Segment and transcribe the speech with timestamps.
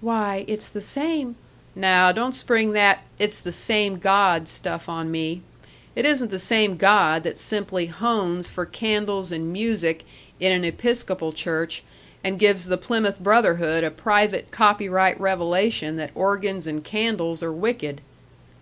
[0.00, 1.36] "Why, it's the same"
[1.76, 5.42] "Now don't spring that 'it's the same God' stuff on me.
[5.94, 10.06] It isn't the same God that simply hones for candles and music
[10.40, 11.82] in an Episcopal Church
[12.24, 18.00] and gives the Plymouth Brotherhood a private copyright revelation that organs and candles are wicked."